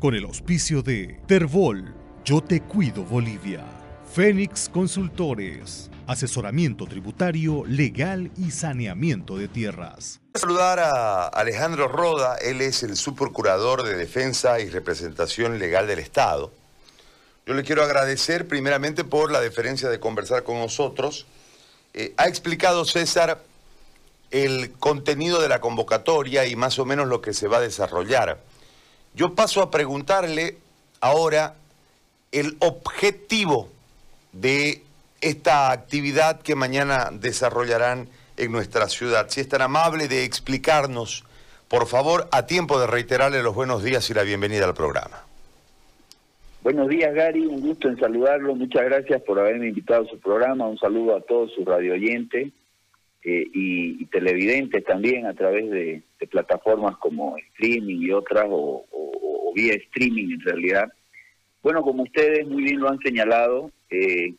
[0.00, 1.94] con el auspicio de Terbol,
[2.24, 3.62] Yo Te Cuido Bolivia,
[4.10, 10.20] Fénix Consultores, asesoramiento tributario, legal y saneamiento de tierras.
[10.34, 16.50] Saludar a Alejandro Roda, él es el subprocurador de Defensa y Representación Legal del Estado.
[17.44, 21.26] Yo le quiero agradecer primeramente por la deferencia de conversar con nosotros.
[21.92, 23.42] Eh, ha explicado César
[24.30, 28.40] el contenido de la convocatoria y más o menos lo que se va a desarrollar.
[29.14, 30.56] Yo paso a preguntarle
[31.00, 31.54] ahora
[32.32, 33.68] el objetivo
[34.32, 34.82] de
[35.20, 39.26] esta actividad que mañana desarrollarán en nuestra ciudad.
[39.28, 41.24] Si es tan amable de explicarnos,
[41.68, 45.24] por favor, a tiempo de reiterarle los buenos días y la bienvenida al programa.
[46.62, 47.46] Buenos días, Gary.
[47.46, 48.54] Un gusto en saludarlo.
[48.54, 50.68] Muchas gracias por haberme invitado a su programa.
[50.68, 52.52] Un saludo a todos sus radio oyentes
[53.22, 58.84] eh, y, televidentes también a través de, plataformas como streaming y otras o,
[59.54, 60.92] vía streaming en realidad.
[61.62, 64.34] Bueno, como ustedes muy bien lo han señalado, eh,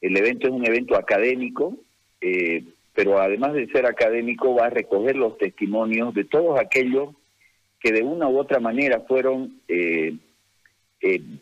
[0.00, 1.76] el evento es un evento académico,
[2.20, 7.14] eh, pero además de ser académico va a recoger los testimonios de todos aquellos
[7.80, 9.60] que de una u otra manera fueron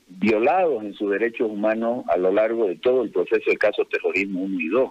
[0.09, 4.43] violados en sus derechos humanos a lo largo de todo el proceso de caso terrorismo
[4.43, 4.91] 1 y 2.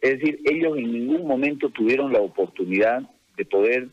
[0.00, 3.02] Es decir, ellos en ningún momento tuvieron la oportunidad
[3.36, 3.88] de poder,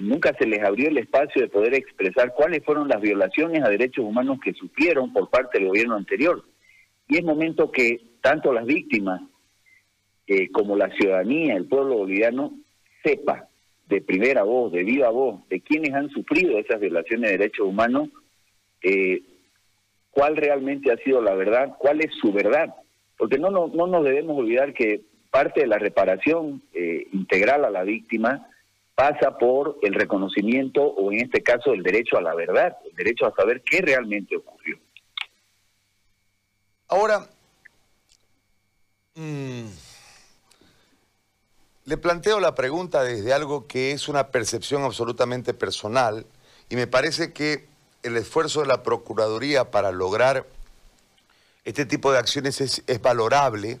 [0.00, 4.04] nunca se les abrió el espacio de poder expresar cuáles fueron las violaciones a derechos
[4.04, 6.44] humanos que sufrieron por parte del gobierno anterior.
[7.08, 9.20] Y es momento que tanto las víctimas
[10.26, 12.54] eh, como la ciudadanía, el pueblo boliviano,
[13.04, 13.48] sepa
[13.88, 18.08] de primera voz, de viva voz, de quienes han sufrido esas violaciones de derechos humanos,
[18.82, 19.20] eh,
[20.10, 22.74] cuál realmente ha sido la verdad, cuál es su verdad.
[23.18, 27.70] Porque no, no, no nos debemos olvidar que parte de la reparación eh, integral a
[27.70, 28.46] la víctima
[29.02, 33.26] pasa por el reconocimiento o en este caso el derecho a la verdad, el derecho
[33.26, 34.78] a saber qué realmente ocurrió.
[36.86, 37.26] Ahora,
[39.16, 39.64] mm,
[41.84, 46.24] le planteo la pregunta desde algo que es una percepción absolutamente personal
[46.68, 47.66] y me parece que
[48.04, 50.46] el esfuerzo de la Procuraduría para lograr
[51.64, 53.80] este tipo de acciones es, es valorable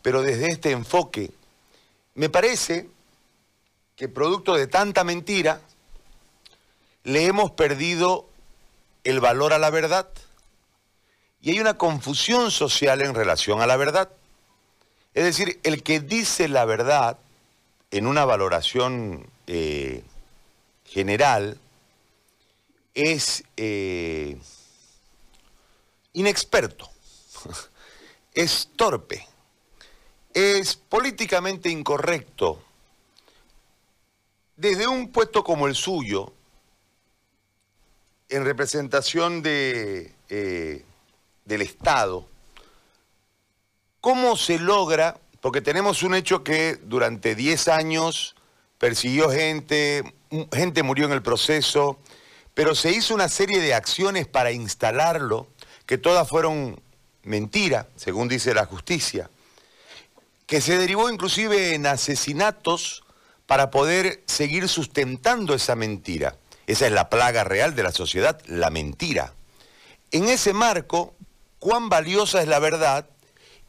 [0.00, 1.30] pero desde este enfoque.
[2.14, 2.93] Me parece
[3.96, 5.60] que producto de tanta mentira,
[7.04, 8.28] le hemos perdido
[9.04, 10.08] el valor a la verdad
[11.40, 14.10] y hay una confusión social en relación a la verdad.
[15.12, 17.18] Es decir, el que dice la verdad
[17.90, 20.02] en una valoración eh,
[20.86, 21.58] general
[22.94, 24.38] es eh,
[26.14, 26.90] inexperto,
[28.34, 29.28] es torpe
[30.34, 32.60] es políticamente incorrecto
[34.64, 36.32] desde un puesto como el suyo,
[38.30, 40.84] en representación eh,
[41.44, 42.26] del Estado,
[44.00, 45.20] ¿cómo se logra?
[45.42, 48.36] Porque tenemos un hecho que durante 10 años
[48.78, 50.14] persiguió gente,
[50.50, 51.98] gente murió en el proceso,
[52.54, 55.46] pero se hizo una serie de acciones para instalarlo,
[55.84, 56.80] que todas fueron
[57.22, 59.28] mentira, según dice la justicia
[60.46, 63.03] que se derivó inclusive en asesinatos
[63.46, 66.36] para poder seguir sustentando esa mentira.
[66.66, 69.34] Esa es la plaga real de la sociedad, la mentira.
[70.10, 71.14] En ese marco,
[71.58, 73.06] cuán valiosa es la verdad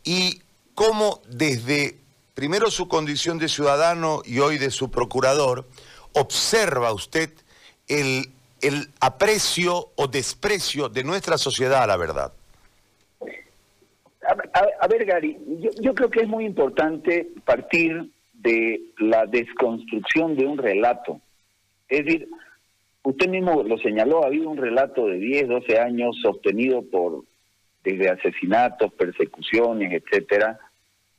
[0.04, 0.42] y
[0.74, 1.98] cómo desde
[2.36, 5.66] primero su condición de ciudadano y hoy de su procurador,
[6.14, 7.32] observa usted
[7.88, 8.32] el,
[8.62, 12.34] el aprecio o desprecio de nuestra sociedad a la verdad.
[14.82, 15.38] A, ver, Gary,
[15.80, 18.12] yo, creo que es muy importante partir
[18.46, 21.20] de la desconstrucción de un relato.
[21.90, 22.30] Es decir,
[23.04, 27.24] usted mismo lo señaló, ha habido un relato de 10, 12 años sostenido por
[27.84, 30.60] desde asesinatos, persecuciones, etcétera,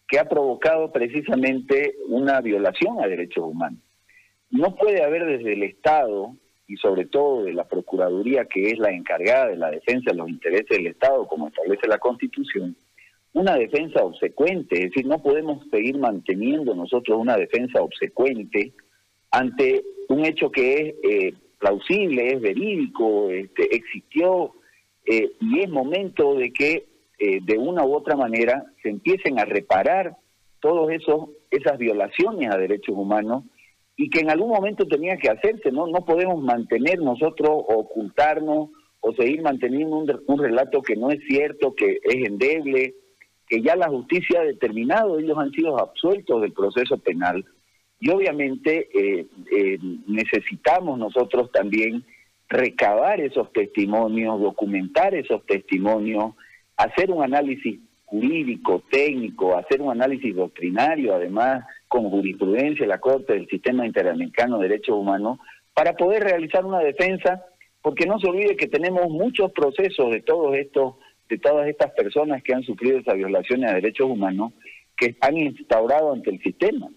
[0.08, 3.80] que ha provocado precisamente una violación a derechos humanos.
[4.50, 6.34] No puede haber desde el Estado
[6.68, 10.28] y sobre todo de la Procuraduría, que es la encargada de la defensa de los
[10.28, 12.76] intereses del Estado, como establece la Constitución,
[13.36, 18.72] una defensa obsecuente, es decir, no podemos seguir manteniendo nosotros una defensa obsecuente
[19.30, 24.54] ante un hecho que es eh, plausible, es verídico, este, existió,
[25.04, 26.86] eh, y es momento de que
[27.18, 30.16] eh, de una u otra manera se empiecen a reparar
[30.60, 33.44] todos esos esas violaciones a derechos humanos
[33.98, 39.12] y que en algún momento tenía que hacerse, no no podemos mantener nosotros ocultarnos o
[39.12, 42.94] seguir manteniendo un, un relato que no es cierto, que es endeble,
[43.48, 47.44] que ya la justicia ha determinado, ellos han sido absueltos del proceso penal.
[48.00, 52.04] Y obviamente eh, eh, necesitamos nosotros también
[52.48, 56.34] recabar esos testimonios, documentar esos testimonios,
[56.76, 63.32] hacer un análisis jurídico, técnico, hacer un análisis doctrinario, además con jurisprudencia de la Corte
[63.32, 65.38] del Sistema Interamericano de Derechos Humanos,
[65.74, 67.44] para poder realizar una defensa,
[67.82, 70.94] porque no se olvide que tenemos muchos procesos de todos estos,
[71.28, 74.52] de todas estas personas que han sufrido esas violaciones a derechos humanos,
[74.96, 76.88] que han instaurado ante el sistema.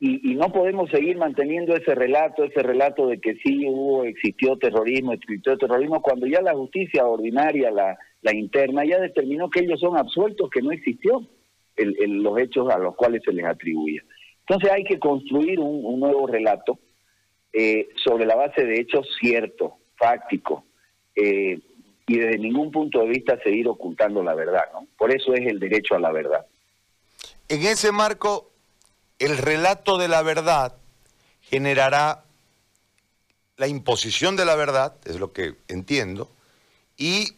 [0.00, 5.12] Y, no podemos seguir manteniendo ese relato, ese relato de que sí hubo, existió terrorismo,
[5.12, 9.96] existió terrorismo, cuando ya la justicia ordinaria, la, la interna, ya determinó que ellos son
[9.96, 11.26] absueltos, que no existió
[11.76, 14.02] los hechos a los cuales se les atribuía.
[14.40, 16.78] Entonces hay que construir un, nuevo relato
[17.52, 20.62] eh, sobre la base de hechos ciertos, fácticos,
[21.14, 21.58] eh,
[22.08, 24.64] y desde ningún punto de vista seguir ocultando la verdad.
[24.72, 24.88] ¿no?
[24.96, 26.46] Por eso es el derecho a la verdad.
[27.48, 28.50] En ese marco,
[29.18, 30.74] el relato de la verdad
[31.42, 32.24] generará
[33.58, 36.30] la imposición de la verdad, es lo que entiendo,
[36.96, 37.34] y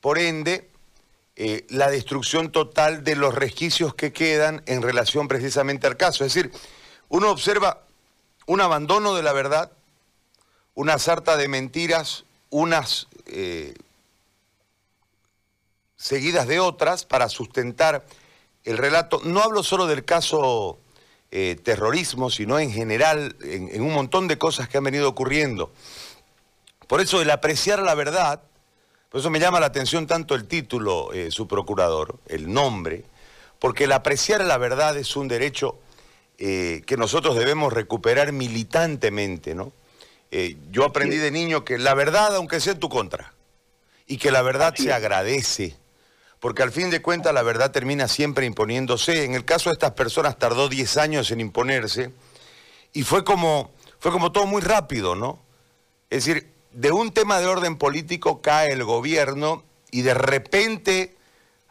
[0.00, 0.68] por ende
[1.36, 6.24] eh, la destrucción total de los resquicios que quedan en relación precisamente al caso.
[6.24, 6.52] Es decir,
[7.08, 7.84] uno observa
[8.46, 9.72] un abandono de la verdad,
[10.74, 13.74] una sarta de mentiras, unas eh,
[16.00, 18.06] seguidas de otras para sustentar
[18.64, 19.20] el relato.
[19.22, 20.78] No hablo solo del caso
[21.30, 25.70] eh, terrorismo, sino en general, en, un montón de cosas que han venido ocurriendo.
[26.86, 28.42] Por eso el apreciar la verdad,
[29.10, 33.04] por eso me llama la atención tanto el título, eh, su procurador, el nombre,
[33.58, 35.78] porque el apreciar la verdad es un derecho
[36.38, 39.72] eh, que nosotros debemos recuperar militantemente, ¿no?
[40.70, 43.34] yo aprendí de niño que la verdad, aunque sea en tu contra,
[44.06, 45.79] y que la verdad se agradece
[46.40, 49.24] porque al fin de cuentas la verdad termina siempre imponiéndose.
[49.24, 52.10] En el caso de estas personas tardó 10 años en imponerse
[52.92, 55.38] y fue como, fue como todo muy rápido, ¿no?
[56.08, 61.14] Es decir, de un tema de orden político cae el gobierno y de repente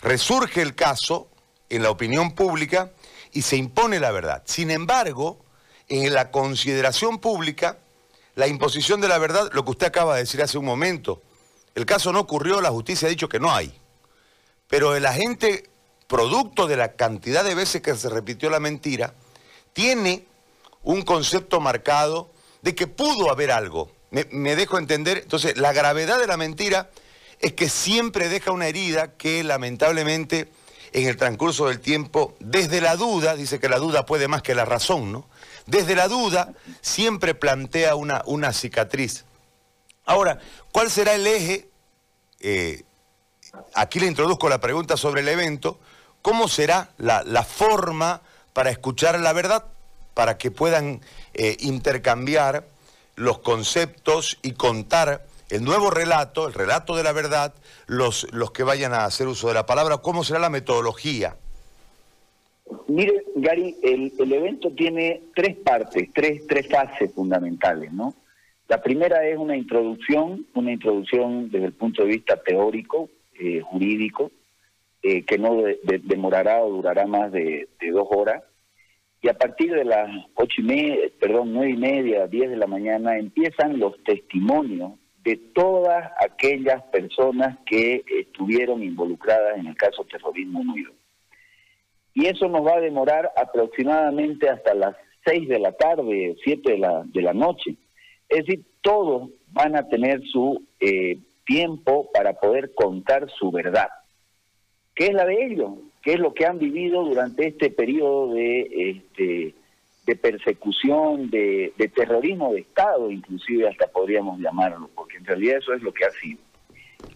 [0.01, 1.27] resurge el caso
[1.69, 2.91] en la opinión pública
[3.31, 4.43] y se impone la verdad.
[4.45, 5.39] Sin embargo,
[5.87, 7.79] en la consideración pública,
[8.35, 11.21] la imposición de la verdad, lo que usted acaba de decir hace un momento,
[11.73, 13.78] el caso no ocurrió, la justicia ha dicho que no hay.
[14.69, 15.67] Pero el agente,
[16.07, 19.13] producto de la cantidad de veces que se repitió la mentira,
[19.73, 20.25] tiene
[20.83, 22.31] un concepto marcado
[22.61, 23.91] de que pudo haber algo.
[24.11, 25.17] Me, dejo entender.
[25.17, 26.89] Entonces, la gravedad de la mentira
[27.39, 30.49] es que siempre deja una herida que lamentablemente
[30.91, 34.55] en el transcurso del tiempo, desde la duda, dice que la duda puede más que
[34.55, 35.27] la razón, ¿no?
[35.67, 39.25] Desde la duda siempre plantea una, una cicatriz.
[40.05, 40.39] Ahora,
[40.71, 41.69] ¿cuál será el eje
[42.39, 42.83] eh,
[43.73, 45.79] aquí le introduzco la pregunta sobre el evento,
[46.21, 48.21] ¿cómo será la, forma
[48.53, 49.65] para escuchar la verdad,
[50.13, 51.01] para que puedan
[51.33, 52.65] eh, intercambiar
[53.15, 57.53] los conceptos y contar el nuevo relato, el relato de la verdad,
[57.87, 61.35] los, los que vayan a hacer uso de la palabra, ¿cómo será la metodología?
[62.87, 68.13] Mire, Gary, el, el evento tiene tres partes, tres, tres fases fundamentales, ¿no?
[68.67, 74.31] La primera es una introducción, una introducción desde el punto de vista teórico, eh, jurídico
[75.01, 75.63] eh, que no
[76.03, 78.43] demorará o durará más de, dos horas.
[79.21, 82.67] Y a partir de las ocho y media, perdón, nueve y media, diez de la
[82.67, 84.93] mañana, empiezan los testimonios
[85.23, 90.91] de todas aquellas personas que estuvieron involucradas en el caso terrorismo unido.
[92.13, 96.77] Y eso nos va a demorar aproximadamente hasta las seis de la tarde, siete de
[96.79, 97.75] la, de la noche.
[98.27, 101.17] Es decir, todos van a tener su eh,
[101.49, 103.89] tiempo para poder contar su verdad,
[104.93, 105.71] que es la de ellos,
[106.03, 109.55] que es lo que han vivido durante este periodo de, este,
[110.05, 115.81] de persecución, de, terrorismo de Estado, inclusive hasta podríamos llamarlo, porque en realidad eso es
[115.81, 116.39] lo que ha sido.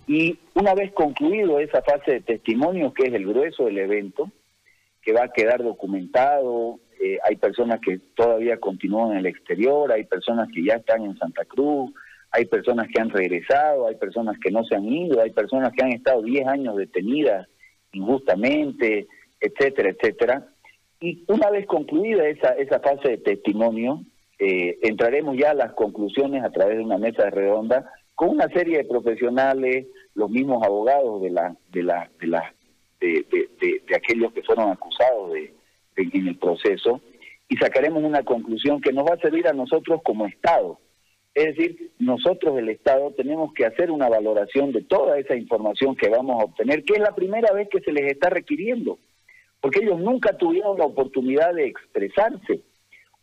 [0.07, 4.31] Y una vez concluido esa fase de testimonio, que es el grueso del evento,
[5.03, 10.05] que va a quedar documentado, eh, hay personas que todavía continúan en el exterior, hay
[10.05, 11.91] personas que ya están en Santa Cruz,
[12.33, 15.83] hay personas que han regresado, hay personas que no se han ido, hay personas que
[15.83, 17.47] han estado 10 años detenidas
[17.91, 19.07] injustamente,
[19.39, 20.47] etcétera, etcétera.
[20.99, 24.01] Y una vez concluida esa, esa fase de testimonio,
[24.39, 28.77] eh, entraremos ya a las conclusiones a través de una mesa redonda con una serie
[28.77, 29.85] de profesionales,
[30.15, 32.09] los mismos abogados de la de la
[32.99, 35.53] de de, de, aquellos que fueron acusados de,
[35.97, 36.99] en el proceso
[37.47, 40.79] y sacaremos una conclusión que nos va a servir a nosotros como Estado
[41.35, 46.09] es decir, nosotros el Estado tenemos que hacer una valoración de toda esa información que
[46.09, 48.99] vamos a obtener, que es la primera vez que se les está requiriendo,
[49.59, 52.61] porque ellos nunca tuvieron la oportunidad de expresarse,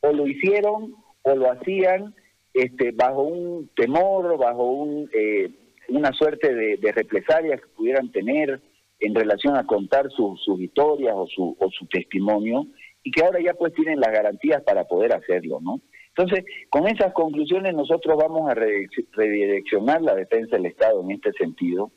[0.00, 2.14] o lo hicieron o lo hacían
[2.52, 5.50] este, bajo un temor, bajo un, eh,
[5.88, 8.61] una suerte de, represalias que pudieran tener
[8.99, 12.67] en relación a contar sus historias o su, o su testimonio,
[13.02, 15.81] y que ahora ya pues tienen las garantías para poder hacerlo, ¿no?
[16.17, 21.90] Entonces, con esas conclusiones nosotros vamos a redireccionar la defensa del Estado en este sentido,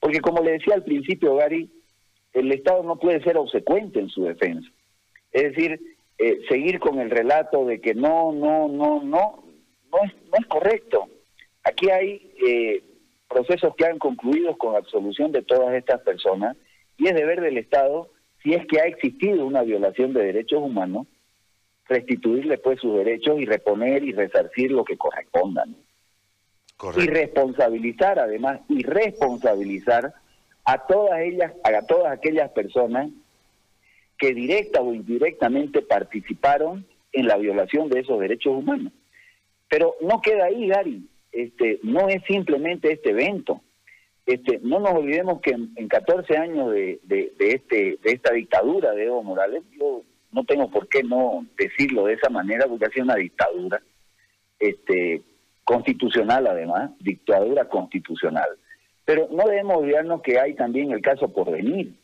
[0.00, 1.70] porque como le decía al principio, Gary,
[2.32, 4.68] el Estado no puede ser obsecuente en su defensa.
[5.30, 5.80] Es decir,
[6.18, 9.44] eh, seguir con el relato de que no, no, no, no,
[9.90, 11.08] no es, no es correcto.
[11.64, 12.82] Aquí hay eh,
[13.28, 16.56] procesos que han concluido con absolución de todas estas personas
[16.98, 18.10] y es deber del Estado,
[18.42, 21.06] si es que ha existido una violación de derechos humanos,
[21.88, 25.76] restituirle pues sus derechos y reponer y resarcir lo que correspondan.
[26.96, 30.14] Y responsabilizar además, y responsabilizar
[30.64, 33.10] a todas ellas, a todas aquellas personas
[34.18, 38.92] que directa o indirectamente participaron en la violación de esos derechos humanos.
[39.68, 41.08] Pero no queda ahí, Gary.
[41.30, 43.62] Este, no es simplemente este evento.
[44.26, 49.06] Este, no nos olvidemos que en, 14 años de, de, este, de esta dictadura de
[49.06, 53.04] Evo Morales, yo no tengo por qué no decirlo de esa manera, porque ha sido
[53.04, 53.82] una dictadura,
[54.58, 55.22] este,
[55.64, 58.48] constitucional además, dictadura constitucional.
[59.04, 61.94] Pero no debemos olvidarnos que hay también el caso por venir.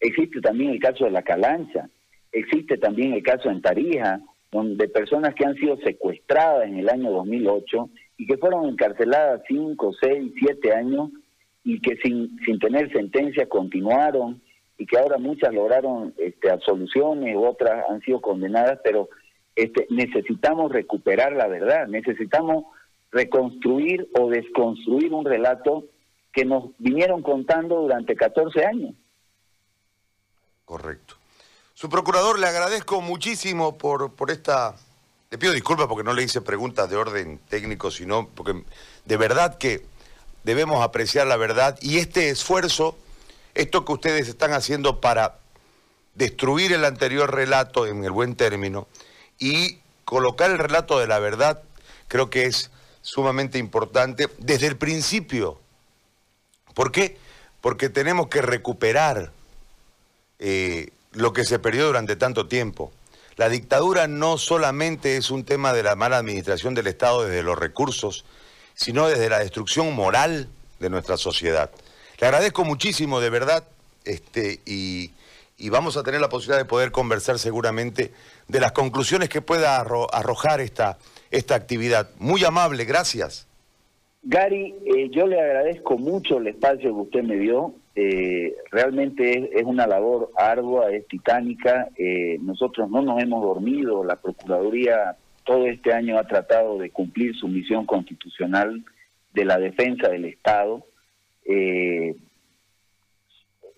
[0.00, 1.88] Existe también el caso de la Calancha.
[2.32, 4.20] Existe también el caso en Tarija,
[4.50, 9.92] donde personas que han sido secuestradas en el año 2008 y que fueron encarceladas 5,
[10.00, 11.10] 6, 7 años
[11.64, 14.40] y que sin, sin tener sentencia continuaron
[14.78, 19.08] y que ahora muchas lograron este, absoluciones, otras han sido condenadas, pero
[19.56, 22.64] este, necesitamos recuperar la verdad, necesitamos
[23.10, 25.84] reconstruir o desconstruir un relato
[26.32, 28.94] que nos vinieron contando durante 14 años.
[30.64, 31.14] Correcto.
[31.74, 34.76] Su procurador, le agradezco muchísimo por, por esta...
[35.30, 38.62] Le pido disculpas porque no le hice preguntas de orden técnico, sino porque
[39.04, 39.84] de verdad que
[40.44, 42.96] debemos apreciar la verdad y este esfuerzo,
[43.58, 45.38] esto que ustedes están haciendo para
[46.14, 48.88] destruir el anterior relato en el buen término
[49.38, 51.62] y colocar el relato de la verdad,
[52.08, 52.70] creo que es
[53.02, 55.60] sumamente importante desde el principio
[56.78, 57.16] ¿Por qué?
[57.60, 59.32] Porque tenemos que recuperar
[60.38, 62.92] eh, lo que se perdió durante tanto tiempo.
[63.36, 67.58] La dictadura no solamente es un tema de la mala administración del Estado desde los
[67.58, 68.24] recursos,
[68.76, 70.48] sino desde la destrucción moral
[70.78, 71.72] de nuestra sociedad.
[72.20, 73.64] Le agradezco muchísimo, de verdad,
[74.04, 75.10] este, y,
[75.70, 78.10] vamos a tener la posibilidad de poder conversar seguramente
[78.48, 80.98] de las conclusiones que pueda arrojar esta,
[81.30, 82.10] esta actividad.
[82.18, 83.46] Muy amable, gracias.
[84.22, 87.74] Gary, eh, yo le agradezco mucho el espacio que usted me dio.
[87.94, 91.88] Eh, realmente es, una labor ardua, es titánica.
[91.96, 94.02] Eh, nosotros no nos hemos dormido.
[94.02, 98.84] La Procuraduría todo este año ha tratado de cumplir su misión constitucional
[99.32, 100.84] de la defensa del Estado.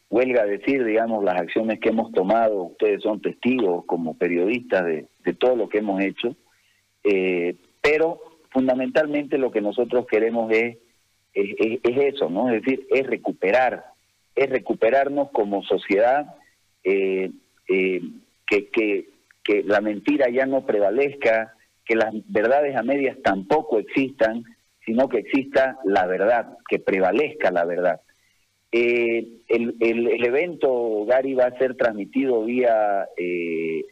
[0.08, 2.64] Huelga decir, digamos, las acciones que hemos tomado.
[2.64, 6.34] Ustedes son testigos como periodistas de, todo lo que hemos hecho.
[7.80, 10.76] pero fundamentalmente lo que nosotros queremos es,
[11.34, 12.50] es, eso, ¿no?
[12.50, 13.84] Es decir, es recuperar,
[14.34, 16.34] es recuperarnos como sociedad,
[16.82, 17.30] eh,
[17.68, 18.00] eh,
[18.46, 19.06] que
[19.64, 24.44] la mentira ya no prevalezca, que las verdades a medias tampoco existan,
[24.84, 28.00] sino que exista la verdad, que prevalezca la verdad.
[28.72, 33.08] Eh, el, el, evento, Gary, va a ser transmitido vía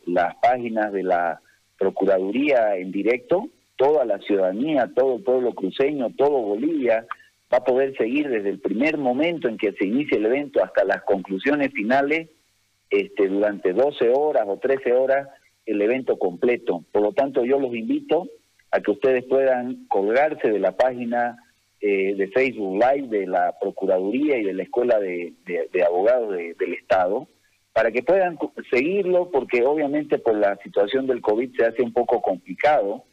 [0.07, 1.41] las páginas de la
[1.79, 7.07] Procuraduría en directo, toda la ciudadanía, todo el pueblo cruceño, todo Bolivia
[7.53, 10.85] va a poder seguir desde el primer momento en que se inicia el evento hasta
[10.85, 12.29] las conclusiones finales,
[12.91, 15.29] este, durante 12 horas o 13 horas,
[15.65, 16.85] el evento completo.
[16.93, 18.27] Por lo tanto, yo los invito
[18.71, 21.43] a que ustedes puedan colgarse de la página
[21.81, 25.35] eh, de Facebook Live de la Procuraduría y de la Escuela de,
[25.87, 27.29] Abogados del Estado,
[27.73, 28.39] para que puedan
[28.71, 33.05] seguirlo, porque obviamente por la situación del COVID se hace un poco complicado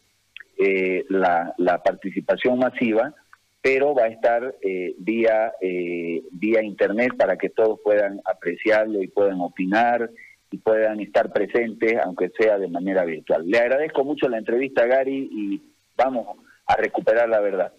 [0.58, 3.14] eh, la, la, participación masiva,
[3.62, 9.08] pero va a estar eh, vía, eh, vía internet para que todos puedan apreciarlo y
[9.08, 10.10] puedan opinar
[10.56, 13.46] y puedan estar presentes, aunque sea de manera virtual.
[13.46, 15.62] Le agradezco mucho la entrevista, Gary, y
[15.98, 17.74] vamos a recuperar la verdad.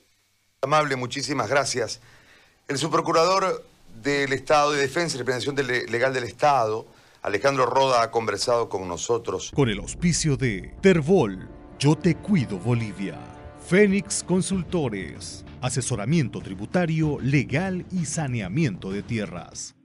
[0.60, 2.02] Amable, muchísimas gracias.
[2.68, 3.64] El subprocurador
[4.02, 5.56] del Estado de Defensa y Representación
[5.90, 6.86] Legal del Estado,
[7.22, 9.52] Alejandro Roda, ha conversado con nosotros.
[9.54, 13.18] Con el auspicio de Terbol yo te cuido Bolivia.
[13.66, 15.44] Fénix Consultores.
[15.62, 19.75] Asesoramiento tributario, legal y saneamiento de tierras.